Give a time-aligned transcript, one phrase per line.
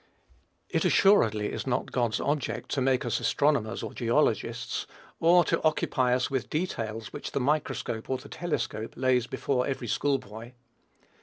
[0.67, 4.87] It, assuredly, is not God's object to make us astronomers or geologists;
[5.19, 9.87] or to occupy us with details which the microscope or the telescope lays before every
[9.87, 10.53] school boy.